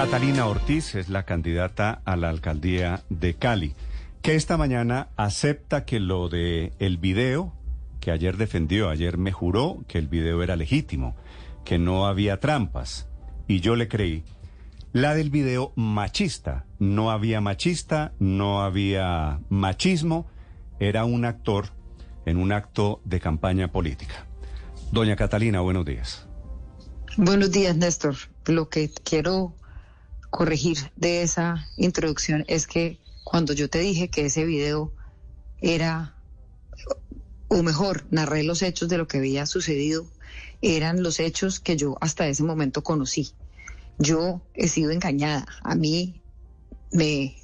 [0.00, 3.74] Catalina Ortiz es la candidata a la alcaldía de Cali,
[4.22, 7.52] que esta mañana acepta que lo de el video
[8.00, 11.16] que ayer defendió, ayer me juró que el video era legítimo,
[11.66, 13.10] que no había trampas,
[13.46, 14.24] y yo le creí.
[14.94, 20.30] La del video machista, no había machista, no había machismo,
[20.78, 21.66] era un actor
[22.24, 24.24] en un acto de campaña política.
[24.92, 26.26] Doña Catalina, buenos días.
[27.18, 28.14] Buenos días, Néstor.
[28.46, 29.54] Lo que quiero
[30.30, 34.92] corregir de esa introducción es que cuando yo te dije que ese video
[35.60, 36.16] era,
[37.48, 40.06] o mejor, narré los hechos de lo que había sucedido,
[40.62, 43.32] eran los hechos que yo hasta ese momento conocí.
[43.98, 45.46] Yo he sido engañada.
[45.62, 46.22] A mí
[46.92, 47.36] me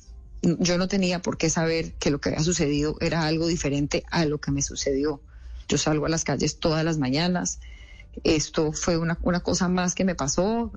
[0.43, 4.25] yo no tenía por qué saber que lo que había sucedido era algo diferente a
[4.27, 5.21] lo que me sucedió.
[5.69, 7.59] Yo salgo a las calles todas las mañanas.
[8.23, 10.73] Esto fue una, una cosa más que me pasó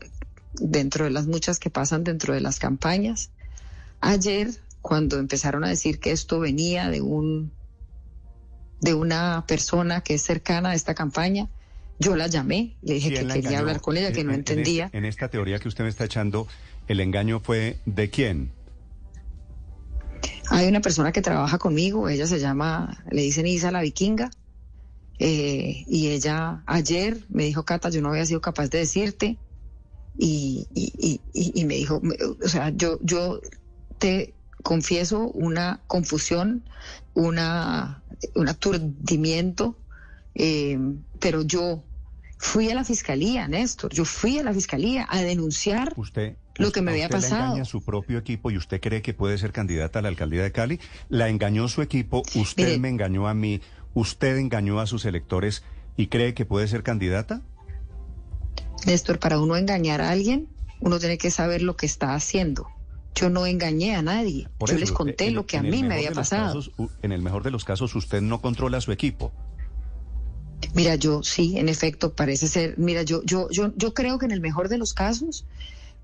[0.53, 3.31] dentro de las muchas que pasan dentro de las campañas.
[4.01, 4.49] Ayer,
[4.81, 7.51] cuando empezaron a decir que esto venía de un
[8.81, 11.49] de una persona que es cercana a esta campaña,
[11.99, 14.89] yo la llamé, le dije que quería hablar con ella, que no entendía.
[14.93, 16.47] en esta teoría que usted me está echando,
[16.87, 18.53] ¿el engaño fue de quién?
[20.49, 24.31] Hay una persona que trabaja conmigo, ella se llama, le dicen Isa la vikinga,
[25.19, 29.37] eh, y ella ayer me dijo, Cata, yo no había sido capaz de decirte,
[30.19, 32.01] y, y, y, y me dijo,
[32.43, 33.39] o sea, yo, yo
[33.99, 36.63] te confieso una confusión,
[37.13, 38.03] una,
[38.35, 39.77] un aturdimiento,
[40.35, 40.77] eh,
[41.21, 41.83] pero yo
[42.37, 46.81] fui a la fiscalía, Néstor, yo fui a la fiscalía a denunciar usted, lo que
[46.81, 47.39] me había usted pasado.
[47.39, 50.09] Le engaña a su propio equipo y usted cree que puede ser candidata a la
[50.09, 50.81] alcaldía de Cali.
[51.07, 53.61] La engañó su equipo, usted Mire, me engañó a mí,
[53.93, 55.63] usted engañó a sus electores
[55.95, 57.41] y cree que puede ser candidata.
[58.85, 60.47] Néstor, para uno engañar a alguien,
[60.79, 62.67] uno tiene que saber lo que está haciendo.
[63.15, 64.47] Yo no engañé a nadie.
[64.57, 66.47] Por Yo eso, les conté en- lo que a mí me había pasado.
[66.59, 69.31] casos, en el mejor de los casos, usted no controla a su equipo.
[70.73, 72.75] Mira, yo sí, en efecto, parece ser.
[72.77, 75.45] Mira, yo, yo, yo, yo creo que en el mejor de los casos,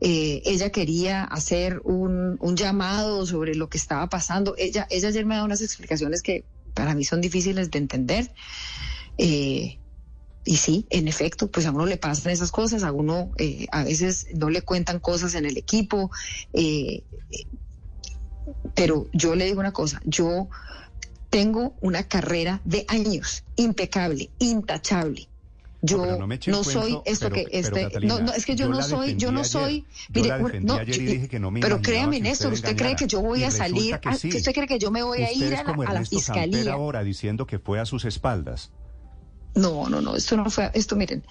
[0.01, 4.55] eh, ella quería hacer un, un llamado sobre lo que estaba pasando.
[4.57, 6.43] Ella, ella ayer me ha dado unas explicaciones que
[6.73, 8.31] para mí son difíciles de entender.
[9.17, 9.77] Eh,
[10.45, 13.83] y sí, en efecto, pues a uno le pasan esas cosas, a uno eh, a
[13.83, 16.11] veces no le cuentan cosas en el equipo,
[16.53, 17.03] eh,
[18.75, 20.49] pero yo le digo una cosa, yo
[21.29, 25.27] tengo una carrera de años, impecable, intachable.
[25.81, 28.45] Yo no, no me el soy esto pero- que pero, este Catalina, no, no es
[28.45, 29.51] que yo, yo no soy yo no ayer.
[29.51, 32.53] soy Yo la un- defendí ayer y dije que no me pero créame que Néstor
[32.53, 34.29] usted cree que yo voy a salir que sí.
[34.35, 37.45] usted cree que yo me voy a ir a la, a la fiscalía ahora diciendo
[37.45, 38.71] que fue a sus espaldas.
[39.55, 41.25] No, no, no, esto no fue, esto miren,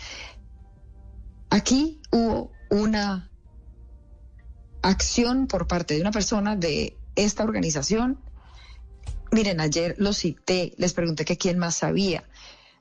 [1.51, 3.31] aquí hubo una
[4.83, 8.19] acción por parte de una persona de esta organización.
[9.31, 12.25] Miren, ayer lo cité, les pregunté que quién más sabía.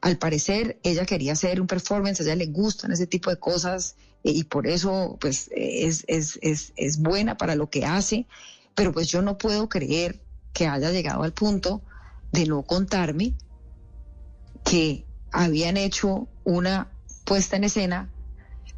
[0.02, 3.96] Al parecer, ella quería hacer un performance, a ella le gustan ese tipo de cosas
[4.24, 8.28] eh, y por eso, pues, es, es, es, es buena para lo que hace,
[8.76, 10.22] pero pues yo no puedo creer
[10.54, 11.82] que haya llegado al punto
[12.32, 13.36] de no contarme
[14.64, 16.88] que habían hecho una
[17.26, 18.10] puesta en escena,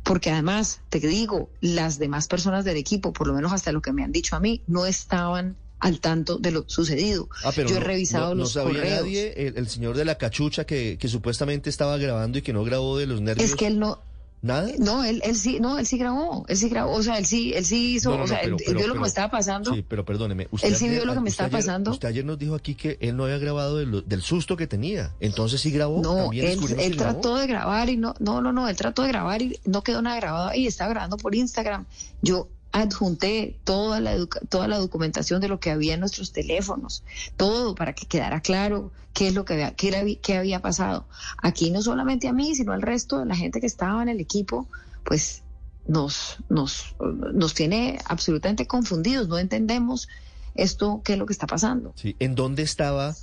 [0.03, 3.91] porque además, te digo, las demás personas del equipo, por lo menos hasta lo que
[3.91, 7.27] me han dicho a mí, no estaban al tanto de lo sucedido.
[7.43, 9.01] Ah, pero Yo he revisado no, no los sabía correos.
[9.01, 12.63] nadie, el, el señor de la cachucha que, que supuestamente estaba grabando y que no
[12.63, 13.49] grabó de los nervios.
[13.49, 13.99] Es que él no,
[14.45, 14.69] ¿Nada?
[14.78, 17.53] no, él, él sí, no, él sí grabó, él sí grabó, o sea, él sí,
[17.55, 19.73] él sí hizo, No, no, o sea, pero- él- vio lo que me estaba pasando.
[19.73, 20.47] Sí, pero perdóneme.
[20.61, 21.91] Él sí vio lo que me usted estaba ayer- pasando.
[21.91, 25.14] Usted ayer nos dijo aquí que él no había grabado del susto que tenía.
[25.19, 25.99] Entonces sí grabó.
[26.03, 26.96] No, él, grabó.
[26.96, 30.03] trató de grabar y no, no, no, no, él trató de grabar y no quedó
[30.03, 31.85] nada grabado ahí, estaba grabando por Instagram.
[32.22, 34.17] Yo adjunté toda la,
[34.49, 37.03] toda la documentación de lo que había en nuestros teléfonos,
[37.37, 41.07] todo para que quedara claro qué es lo que había, qué había pasado.
[41.41, 44.19] Aquí no solamente a mí, sino al resto de la gente que estaba en el
[44.19, 44.67] equipo,
[45.05, 45.43] pues
[45.87, 46.95] nos, nos,
[47.33, 50.09] nos tiene absolutamente confundidos, no entendemos
[50.53, 51.93] esto, qué es lo que está pasando.
[51.95, 52.17] Sí.
[52.19, 53.16] ¿En dónde estaba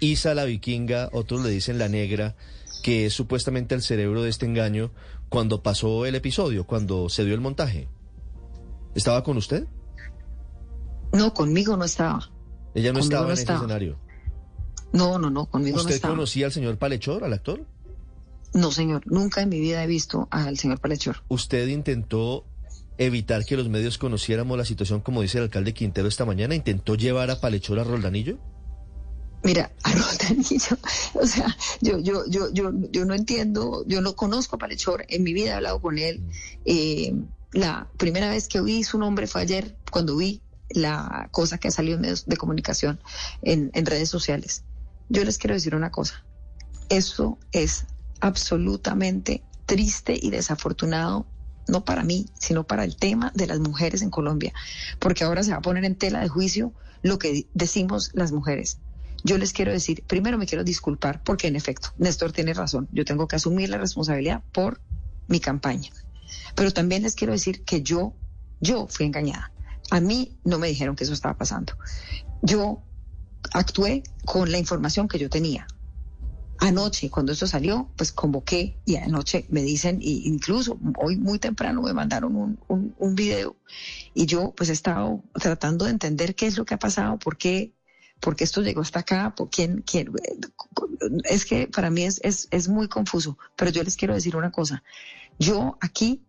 [0.00, 2.34] Isa la vikinga, otros le dicen la negra,
[2.82, 4.90] que es supuestamente el cerebro de este engaño,
[5.30, 7.88] cuando pasó el episodio, cuando se dio el montaje.
[8.94, 9.66] ¿Estaba con usted?
[11.12, 12.30] No, conmigo no estaba.
[12.74, 13.56] Ella no Conmigo estaba no en estaba.
[13.58, 13.98] ese escenario.
[14.92, 16.14] No, no, no, conmigo no ¿Usted estaba.
[16.14, 17.64] conocía al señor Palechor, al actor?
[18.54, 21.16] No, señor, nunca en mi vida he visto al señor Palechor.
[21.28, 22.44] ¿Usted intentó
[22.98, 26.54] evitar que los medios conociéramos la situación, como dice el alcalde Quintero esta mañana?
[26.54, 28.38] ¿Intentó llevar a Palechor a Roldanillo?
[29.44, 30.76] Mira, a Roldanillo,
[31.14, 35.22] o sea, yo, yo, yo, yo, yo no entiendo, yo no conozco a Palechor, en
[35.24, 36.22] mi vida he hablado con él.
[36.66, 37.14] Eh,
[37.52, 41.70] la primera vez que oí su nombre fue ayer, cuando vi la cosa que ha
[41.70, 43.00] salido en medios de comunicación,
[43.42, 44.64] en, redes sociales.
[45.08, 46.24] Yo les quiero decir una cosa,
[46.88, 47.84] eso es
[48.20, 51.26] absolutamente triste y desafortunado,
[51.68, 54.52] no para mí, sino para el tema de las mujeres en Colombia,
[54.98, 56.72] porque ahora se va a poner en tela de juicio
[57.02, 58.78] lo que decimos las mujeres.
[59.24, 63.04] Yo les quiero decir, primero me quiero disculpar porque en efecto, Néstor tiene razón, yo
[63.04, 64.80] tengo que asumir la responsabilidad por
[65.28, 65.90] mi campaña.
[66.54, 68.14] Pero también les quiero decir que yo,
[68.60, 69.52] yo fui engañada.
[69.90, 71.74] A mí no me dijeron que eso estaba pasando.
[72.42, 72.82] Yo
[73.52, 75.66] actué con la información que yo tenía.
[76.58, 81.82] Anoche, cuando esto salió, pues convoqué y anoche me dicen, y incluso hoy muy temprano
[81.82, 83.56] me mandaron un, un, un video
[84.14, 87.36] y yo pues he estado tratando de entender qué es lo que ha pasado, por
[87.36, 87.72] qué,
[88.20, 90.12] por qué esto llegó hasta acá, por quién, quién.
[91.24, 94.52] Es que para mí es, es, es muy confuso, pero yo les quiero decir una
[94.52, 94.84] cosa.
[95.38, 96.22] Yo aquí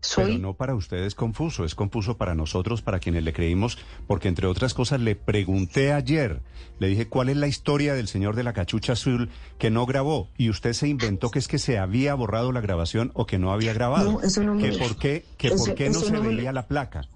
[0.00, 0.24] soy...
[0.24, 4.28] Pero no para ustedes es confuso, es confuso para nosotros, para quienes le creímos, porque
[4.28, 6.42] entre otras cosas le pregunté ayer,
[6.78, 10.28] le dije cuál es la historia del señor de la cachucha azul que no grabó
[10.36, 13.52] y usted se inventó que es que se había borrado la grabación o que no
[13.52, 14.12] había grabado.
[14.12, 16.34] No, eso no me- que por qué, que eso- por qué no se no me-
[16.36, 17.08] veía la placa,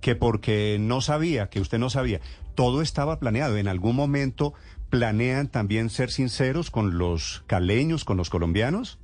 [0.00, 2.20] que porque no sabía, que usted no sabía.
[2.54, 3.56] Todo estaba planeado.
[3.58, 4.54] En algún momento
[4.88, 8.98] planean también ser sinceros con los caleños, con los colombianos.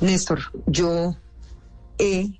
[0.00, 1.16] Néstor, yo
[1.98, 2.38] he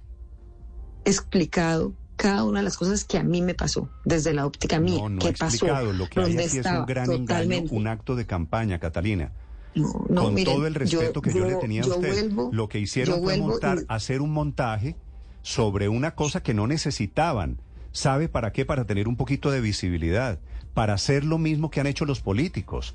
[1.04, 4.98] explicado cada una de las cosas que a mí me pasó, desde la óptica mía,
[4.98, 5.92] No, no qué pasó, explicado.
[5.92, 7.74] Lo que hay dónde es estaba, un gran engaño, totalmente.
[7.74, 9.32] un acto de campaña, Catalina.
[9.74, 12.50] No, no, Con miren, todo el respeto que yo, le tenía a yo usted, vuelvo-
[12.52, 14.96] lo que hicieron yo fue vuelvo montar, hacer un montaje
[15.42, 17.58] sobre una cosa que no necesitaban.
[17.92, 18.64] ¿Sabe para qué?
[18.66, 20.38] Para tener un poquito de visibilidad,
[20.74, 22.94] para hacer lo mismo que han hecho los políticos,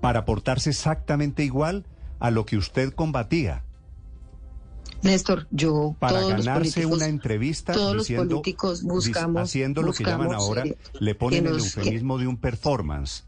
[0.00, 1.86] para portarse exactamente igual
[2.18, 3.62] a lo que usted combatía,
[5.02, 9.92] Néstor, yo para todos los ganarse políticos- una entrevista todos los políticos buscamos haciendo lo
[9.92, 13.24] que llaman buscamos, ahora, eh, le ponen el que- eufemismo de un performance.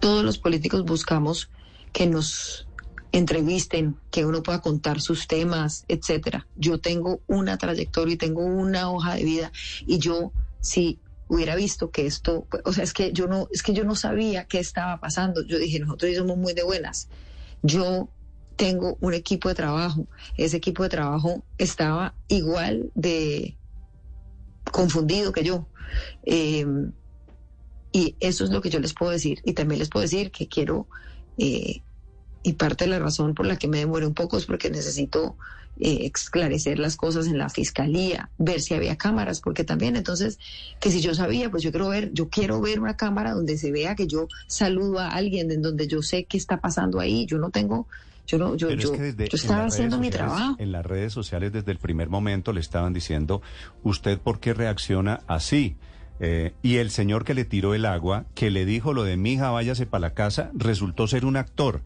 [0.00, 1.50] todos los políticos buscamos
[1.92, 2.66] que nos
[3.12, 6.46] entrevisten, que uno pueda contar sus temas, etcétera.
[6.56, 9.52] Yo tengo una trayectoria y tengo una hoja de vida
[9.86, 10.98] y yo si
[11.28, 14.46] hubiera visto que esto, o sea, es que yo no es que yo no sabía
[14.46, 15.44] qué estaba pasando.
[15.46, 17.08] Yo dije, nosotros somos muy de buenas.
[17.62, 18.08] Yo
[18.56, 20.06] tengo un equipo de trabajo.
[20.36, 23.56] Ese equipo de trabajo estaba igual de
[24.70, 25.66] confundido que yo.
[26.24, 26.66] Eh,
[27.92, 29.40] y eso es lo que yo les puedo decir.
[29.44, 30.88] Y también les puedo decir que quiero,
[31.38, 31.82] eh,
[32.42, 35.36] y parte de la razón por la que me demoré un poco es porque necesito
[35.78, 40.38] eh, esclarecer las cosas en la fiscalía, ver si había cámaras, porque también entonces,
[40.78, 43.72] que si yo sabía, pues yo quiero ver, yo quiero ver una cámara donde se
[43.72, 47.26] vea que yo saludo a alguien, en donde yo sé qué está pasando ahí.
[47.26, 47.88] Yo no tengo,
[48.26, 50.56] yo no, yo, Pero yo, es que desde, yo en estaba haciendo mi trabajo.
[50.58, 53.42] En las redes sociales desde el primer momento le estaban diciendo,
[53.82, 55.76] ¿usted por qué reacciona así?
[56.20, 59.32] Eh, y el señor que le tiró el agua, que le dijo lo de mi
[59.32, 61.82] hija, váyase para la casa, resultó ser un actor.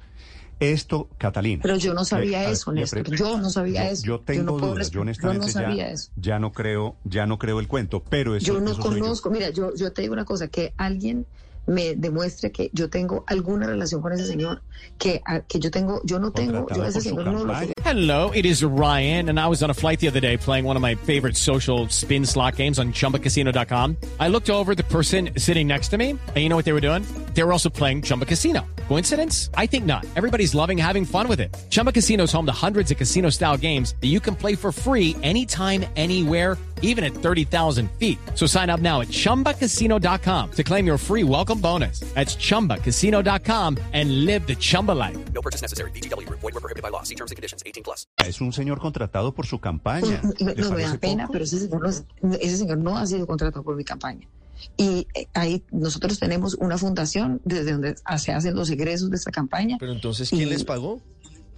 [0.61, 1.63] Esto, Catalina.
[1.63, 3.09] Pero yo no sabía eh, eso, Néstor.
[3.15, 4.07] Yo no sabía yo, eso.
[4.07, 6.11] Yo tengo no puedo dudas, yo honestamente no sabía ya, eso.
[6.17, 9.01] ya no creo, ya no creo el cuento, pero eso, yo no eso yo.
[9.01, 11.27] conozco, mira, yo, yo te digo una cosa, que alguien
[11.69, 14.61] me demuestre que yo tengo alguna relación con ese señor,
[14.99, 17.55] que, a- que yo tengo, yo no tengo, yo ese señor no lo.
[17.85, 20.77] Hello, it is Ryan, and I was on a flight the other day playing one
[20.77, 23.97] of my favorite social spin slot games on chumbacasino.com.
[24.19, 26.73] I looked over at the person sitting next to me, and you know what they
[26.73, 27.05] were doing?
[27.35, 28.67] They were also playing Chumba Casino.
[28.89, 29.51] Coincidence?
[29.55, 30.05] I think not.
[30.17, 31.55] Everybody's loving having fun with it.
[31.71, 34.73] Chumba Casino is home to hundreds of casino style games that you can play for
[34.73, 38.19] free anytime, anywhere even at 30,000 feet.
[38.35, 42.01] So sign up now at ChumbaCasino.com to claim your free welcome bonus.
[42.15, 45.17] That's ChumbaCasino.com and live the Chumba life.
[45.33, 45.91] No purchase necessary.
[45.93, 46.41] VGW Group.
[46.41, 47.03] Void were prohibited by law.
[47.05, 47.63] See terms and conditions.
[47.65, 48.07] 18 plus.
[48.27, 50.21] Es un señor contratado por su campaña.
[50.41, 51.33] No, ¿Le no, me da pena, poco?
[51.33, 52.05] pero ese señor, no, es-
[52.41, 54.29] ese señor no ha sido contratado por mi campaña.
[54.77, 59.31] Y eh, ahí nosotros tenemos una fundación desde donde se hacen los egresos de esta
[59.31, 59.77] campaña.
[59.79, 61.01] Pero entonces, ¿quién Y- les pagó?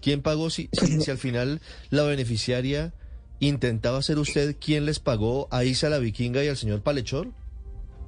[0.00, 1.60] ¿Quién pagó si, si, si al final
[1.90, 2.92] la beneficiaria
[3.40, 4.56] intentaba ser usted?
[4.60, 7.28] ¿Quién les pagó a Isa la Vikinga y al señor Palechor?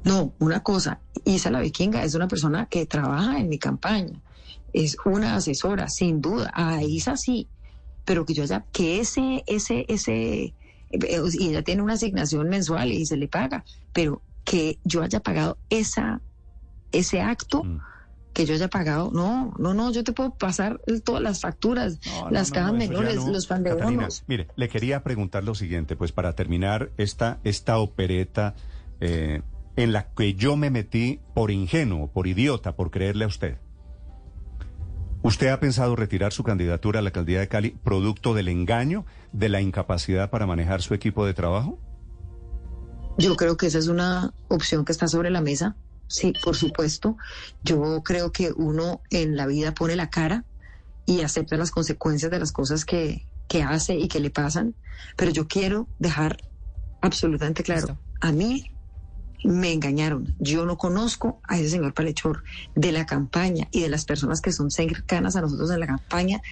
[0.04, 4.20] No, una cosa, Isa la Vikinga es una persona que trabaja en mi campaña,
[4.72, 6.50] es una asesora, sin duda.
[6.54, 7.48] A Isa sí,
[8.04, 10.54] pero que yo haya, que ese, ese, ese,
[10.90, 15.56] y ella tiene una asignación mensual y se le paga, pero que yo haya pagado
[15.70, 16.20] esa,
[16.90, 17.64] ese acto.
[17.64, 17.80] Mm.
[18.32, 21.98] Que yo haya pagado, no, no, no, yo te puedo pasar el- todas las facturas,
[22.06, 23.30] No, las no, cajas no, menores, no.
[23.30, 24.24] los pan de Catalina, bonos.
[24.26, 28.54] Mire, le quería preguntar lo siguiente, pues para terminar esta, esta opereta
[29.00, 29.42] eh,
[29.76, 33.58] en la que yo me metí por ingenuo, por idiota, por creerle a usted.
[35.22, 39.48] ¿Usted ha pensado retirar su candidatura a la alcaldía de Cali producto del engaño, de
[39.48, 41.78] la incapacidad para manejar su equipo de trabajo?
[43.18, 45.76] Yo creo que esa es una opción que está sobre la mesa.
[46.12, 47.16] Sí, por supuesto.
[47.62, 50.44] Yo creo que uno en la vida pone la cara
[51.06, 54.74] y acepta las consecuencias de las cosas que, que hace y que le pasan.
[55.16, 56.36] Pero yo quiero dejar
[57.00, 57.98] absolutamente claro, Listo.
[58.20, 58.70] a mí
[59.42, 60.34] me engañaron.
[60.38, 64.52] Yo no conozco a ese señor Palechor de la campaña y de las personas que
[64.52, 66.42] son cercanas a nosotros en la campaña,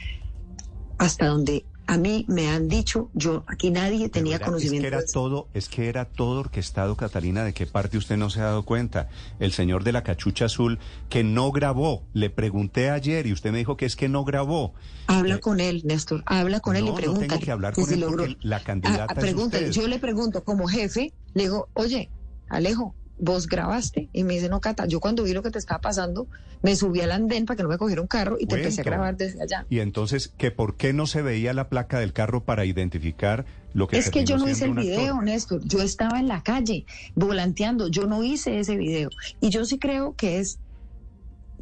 [0.97, 4.76] hasta donde a mí me han dicho, yo aquí nadie tenía conocimiento.
[4.76, 5.12] Es que era de eso.
[5.12, 8.64] todo, es que era todo orquestado, Catalina, de qué parte usted no se ha dado
[8.64, 9.08] cuenta.
[9.40, 12.04] El señor de la cachucha azul que no grabó.
[12.12, 14.72] Le pregunté ayer y usted me dijo que es que no grabó.
[15.08, 16.22] Habla Eh, con él, Néstor.
[16.26, 17.28] Habla con él no, y no pregúntale.
[17.28, 18.25] tengo que hablar que con si él logró.
[18.25, 19.68] porque la candidata Ah, es pregúntale.
[19.70, 19.82] usted.
[19.82, 22.08] Yo le pregunto como jefe, le digo, oye,
[22.49, 24.08] Alejo, vos grabaste.
[24.12, 26.26] Y me dice, no, Cata, yo cuando vi lo que te estaba pasando,
[26.62, 28.84] me subí al andén para que no me cogiera un carro y te empecé a
[28.84, 29.66] grabar desde allá.
[29.68, 33.86] Y entonces, ¿que por qué no se veía la placa del carro para identificar lo
[33.86, 35.62] que Es que yo no hice el video, Néstor.
[35.64, 37.88] Yo estaba en la calle volanteando.
[37.88, 39.10] Yo no hice ese video.
[39.40, 40.58] Y yo sí creo que es,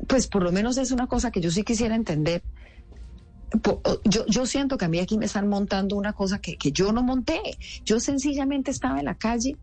[0.06, 2.42] pues por lo menos es una cosa que yo sí quisiera entender.
[4.04, 6.92] Yo, yo siento que a mí aquí me están montando una cosa que, que yo
[6.92, 7.40] no monté.
[7.84, 9.56] Yo sencillamente estaba en la calle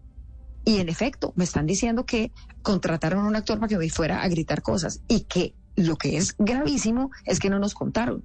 [0.65, 2.31] y en efecto me están diciendo que
[2.63, 6.17] contrataron a un actor para que me fuera a gritar cosas y que lo que
[6.17, 8.23] es gravísimo es que no nos contaron.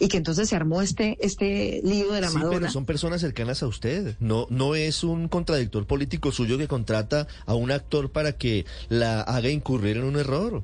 [0.00, 2.58] Y que entonces se armó este, este lío de la Sí, Madonna.
[2.58, 4.14] pero son personas cercanas a usted.
[4.20, 9.22] No, no es un contradictor político suyo que contrata a un actor para que la
[9.22, 10.62] haga incurrir en un error.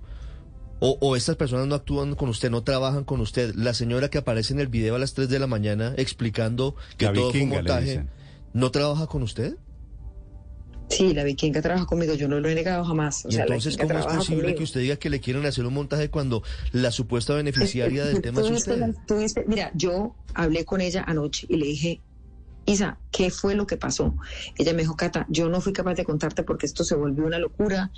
[0.79, 3.55] O, o estas personas no actúan con usted, no trabajan con usted.
[3.57, 7.07] La señora que aparece en el video a las 3 de la mañana explicando que
[7.07, 8.07] La todo fue un montaje.
[8.53, 9.57] ¿no trabaja con usted?
[10.97, 13.25] Sí, la vikinga trabaja conmigo, yo no lo he negado jamás.
[13.27, 14.59] O sea, entonces, ¿cómo es posible conmigo.
[14.59, 18.41] que usted diga que le quieren hacer un montaje cuando la supuesta beneficiaria del tema
[18.41, 18.95] es usted?
[19.47, 22.01] mira, yo hablé con ella anoche y le dije,
[22.67, 24.15] Isa, ¿qué fue lo que pasó?
[24.57, 27.39] Ella me dijo, Cata, yo no fui capaz de contarte porque esto se volvió una
[27.39, 27.91] locura.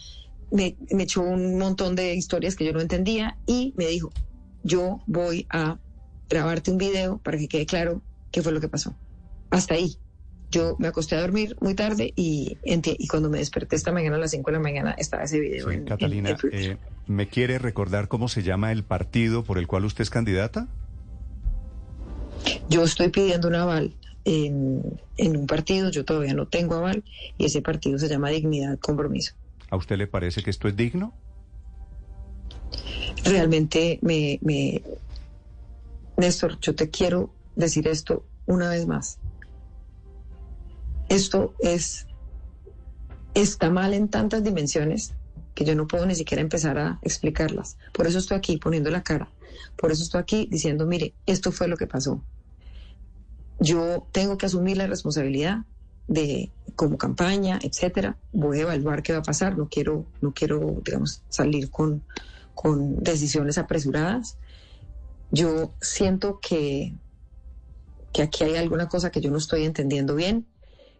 [0.50, 4.10] Me, me echó un montón de historias que yo no entendía y me dijo,
[4.62, 5.78] yo voy a
[6.28, 8.94] grabarte un video para que quede claro qué fue lo que pasó.
[9.50, 9.96] Hasta ahí.
[10.50, 12.56] Yo me acosté a dormir muy tarde y,
[13.10, 15.68] cuando me desperté esta mañana a las 5 de la mañana estaba ese video.
[15.68, 16.76] Sí, en- en- Catalina, en eh,
[17.06, 20.68] ¿me quiere recordar cómo se llama el partido por el cual usted es candidata?
[22.68, 24.82] Yo estoy pidiendo un aval en,
[25.16, 27.04] en un partido, yo todavía no tengo aval,
[27.38, 29.34] y ese partido se llama Dignidad Compromiso.
[29.70, 31.12] ¿A usted le parece que esto es digno?
[33.24, 34.82] Realmente me, me...
[36.16, 39.18] Néstor, yo te quiero decir esto una vez más.
[41.08, 42.06] Esto es...
[43.34, 45.14] está mal en tantas dimensiones
[45.54, 47.78] que yo no puedo ni siquiera empezar a explicarlas.
[47.92, 49.30] Por eso estoy aquí poniendo la cara.
[49.76, 52.22] Por eso estoy aquí diciendo, mire, esto fue lo que pasó.
[53.58, 55.64] Yo tengo que asumir la responsabilidad
[56.08, 58.18] de como campaña, etcétera.
[58.32, 59.56] Voy a evaluar qué va a pasar.
[59.56, 62.02] No quiero, no quiero, digamos, salir con,
[62.54, 64.36] con decisiones apresuradas.
[65.30, 66.94] Yo siento que,
[68.12, 70.46] que aquí hay alguna cosa que yo no estoy entendiendo bien.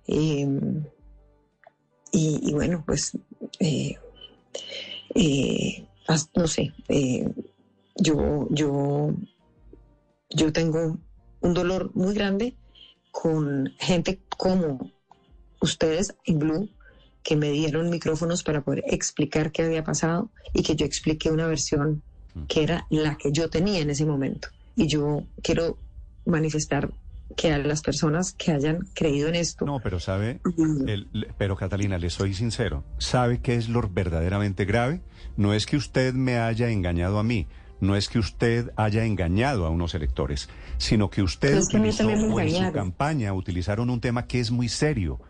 [0.09, 0.47] Eh,
[2.13, 3.13] y, y bueno, pues
[3.61, 3.97] eh,
[5.15, 5.87] eh,
[6.35, 7.29] no sé, eh,
[7.97, 9.15] yo, yo,
[10.31, 10.99] yo tengo
[11.41, 12.57] un dolor muy grande
[13.11, 14.91] con gente como
[15.61, 16.71] ustedes en Blue
[17.23, 21.47] que me dieron micrófonos para poder explicar qué había pasado y que yo expliqué una
[21.47, 22.03] versión
[22.49, 24.49] que era la que yo tenía en ese momento.
[24.77, 25.79] Y yo quiero
[26.27, 26.93] manifestar
[27.37, 30.41] que a las personas que hayan creído en esto, No, pero sabe,
[30.87, 35.01] el- pero Catalina, le soy sincero, ¿sabe qué es lo verdaderamente grave?
[35.37, 37.47] No es que usted me haya engañado a mí,
[37.81, 41.77] no es que usted haya engañado a unos electores, sino que usted Pero es que
[41.77, 44.69] a mí utilizó también me o en su campaña utilizaron un tema que es muy
[44.69, 45.21] serio,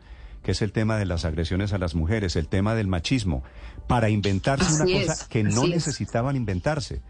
[0.42, 3.42] que es el tema de las agresiones a las mujeres, el tema del machismo,
[3.88, 5.70] para inventarse Así una es, cosa que no es.
[5.70, 7.00] necesitaban inventarse.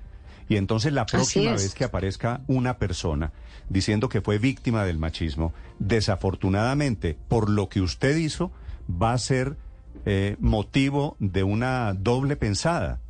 [0.49, 3.33] Y entonces la próxima vez que aparezca una persona
[3.69, 8.53] diciendo que fue víctima del machismo, desafortunadamente, por lo que usted hizo,
[8.91, 9.57] va a ser
[10.05, 13.01] eh, motivo de una doble pensada,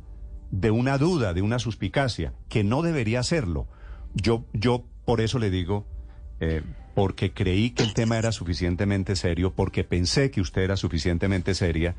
[0.49, 3.67] de una duda, de una suspicacia, que no debería serlo.
[4.15, 5.85] Yo, yo por eso le digo
[6.39, 6.61] eh,
[6.95, 11.95] porque creí que el tema era suficientemente serio, porque pensé que usted era suficientemente seria,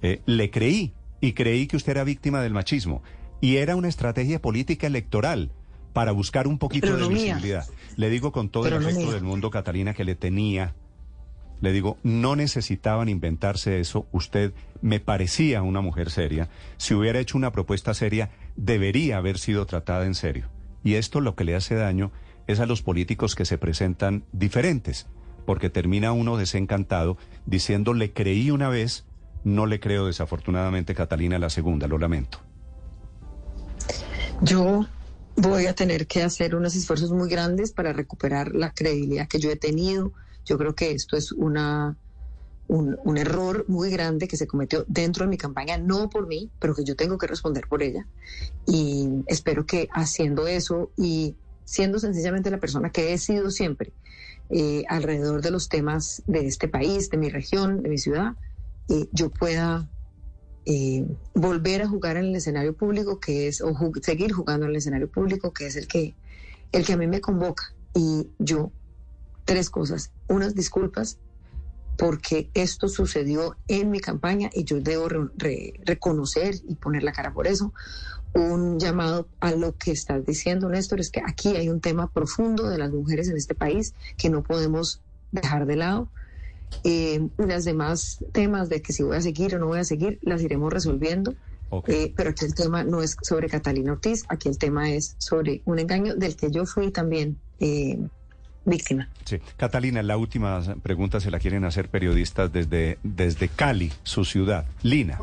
[0.00, 3.02] eh, le creí y creí que usted era víctima del machismo.
[3.40, 5.50] Y era una estrategia política electoral
[5.92, 7.34] para buscar un poquito Pero de no mía.
[7.34, 7.66] visibilidad.
[7.96, 10.74] Le digo con todo Pero el afecto del mundo, Catalina, que le tenía.
[11.60, 14.06] Le digo, no necesitaban inventarse eso.
[14.12, 16.48] Usted me parecía una mujer seria.
[16.76, 20.48] Si hubiera hecho una propuesta seria, debería haber sido tratada en serio.
[20.84, 22.12] Y esto lo que le hace daño
[22.46, 25.06] es a los políticos que se presentan diferentes,
[25.46, 29.04] porque termina uno desencantado diciendo, le creí una vez,
[29.44, 32.40] no le creo desafortunadamente, Catalina, la segunda, lo lamento.
[34.40, 34.86] Yo
[35.36, 39.50] voy a tener que hacer unos esfuerzos muy grandes para recuperar la credibilidad que yo
[39.50, 40.12] he tenido.
[40.44, 41.98] Yo creo que esto es una,
[42.68, 46.52] un, un error muy grande que se cometió dentro de mi campaña, no por mí,
[46.60, 48.08] pero que yo tengo que responder por ella.
[48.66, 53.92] Y espero que haciendo eso y siendo sencillamente la persona que he sido siempre
[54.50, 58.34] eh, alrededor de los temas de este país, de mi región, de mi ciudad,
[58.88, 59.90] eh, yo pueda
[60.68, 64.70] eh, volver a jugar en el escenario público que es, o ju- seguir jugando en
[64.72, 66.14] el escenario público que es el que,
[66.72, 67.64] el que a mí me convoca.
[67.94, 68.70] Y yo,
[69.46, 70.10] tres cosas.
[70.28, 71.16] Unas disculpas
[71.96, 77.12] porque esto sucedió en mi campaña y yo debo re- re- reconocer y poner la
[77.12, 77.72] cara por eso.
[78.34, 82.68] Un llamado a lo que estás diciendo, Néstor, es que aquí hay un tema profundo
[82.68, 85.00] de las mujeres en este país que no podemos
[85.32, 86.08] dejar de lado.
[86.84, 90.18] Eh, las demás temas de que si voy a seguir o no voy a seguir,
[90.22, 91.34] las iremos resolviendo.
[91.70, 91.88] Ok.
[91.88, 95.60] Eh, pero aquí el tema no es sobre Catalina Ortiz, aquí el tema es sobre
[95.66, 97.98] un engaño del que yo fui también eh,
[98.64, 99.08] víctima.
[99.24, 99.38] Sí.
[99.56, 104.66] Catalina, la última pregunta se la quieren hacer periodistas desde, desde Cali, su ciudad.
[104.82, 105.18] Lina.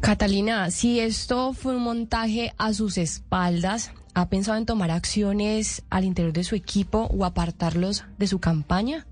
[0.00, 6.04] Catalina, si esto fue un montaje a sus espaldas, ¿ha pensado en tomar acciones al
[6.04, 9.06] interior de su equipo o apartarlos de su campaña?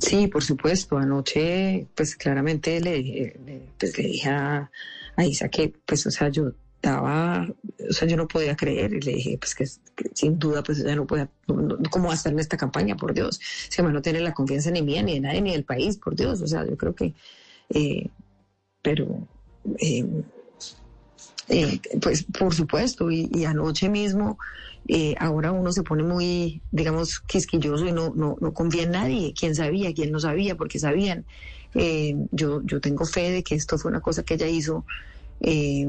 [0.00, 0.96] Sí, por supuesto.
[0.96, 4.70] Anoche, pues claramente le, le- pues, le dije a,
[5.18, 7.46] Isa que, pues, o sea, yo estaba,
[7.88, 10.80] o sea, yo no podía creer y le dije, pues, que, que sin duda, pues,
[10.80, 11.06] ella no
[11.48, 13.38] no- ¿cómo va a estar en esta campaña, por Dios?
[13.68, 16.16] Si además no tiene la confianza ni mía, ni de nadie, ni del país, por
[16.16, 16.40] Dios.
[16.40, 17.12] O sea, yo creo que,
[17.68, 18.08] eh,
[18.80, 19.28] pero,
[19.78, 20.06] eh,
[21.48, 24.38] eh, pues, por supuesto, y, y anoche mismo,
[24.88, 29.32] eh, ahora uno se pone muy, digamos, quisquilloso y no, no, no confía en nadie.
[29.38, 29.92] ¿Quién sabía?
[29.94, 30.56] ¿Quién no sabía?
[30.56, 31.26] Porque sabían.
[31.74, 34.84] Eh, yo, yo tengo fe de que esto fue una cosa que ella hizo.
[35.42, 35.88] Eh,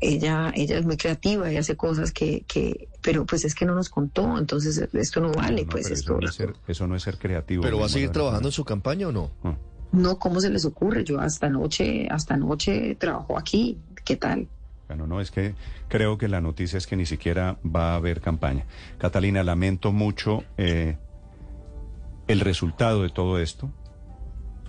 [0.00, 3.74] ella, ella es muy creativa y hace cosas que, que, pero pues es que no
[3.74, 6.12] nos contó, entonces esto no vale, No, pues esto.
[6.12, 7.62] eso, no es ser, eso no es ser creativo.
[7.62, 9.30] ¿Pero va a seguir trabajando en su campaña o no?
[9.42, 9.56] Ah.
[9.90, 11.02] No, ¿cómo se les ocurre?
[11.04, 13.78] Yo hasta anoche, hasta anoche trabajo aquí.
[14.04, 14.48] ¿Qué tal?
[14.88, 15.54] Bueno, no, es que
[15.88, 18.66] creo que la noticia es que ni siquiera va a haber campaña.
[18.98, 20.96] Catalina, lamento mucho eh,
[22.28, 23.70] el resultado de todo esto.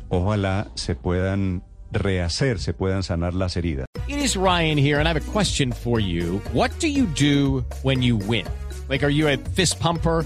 [0.09, 3.85] Ojalá se puedan rehacer, se puedan sanar las heridas.
[4.07, 6.41] It is Ryan here, and I have a question for you.
[6.53, 8.45] What do you do when you win?
[8.87, 10.25] Like, are you a fist pumper?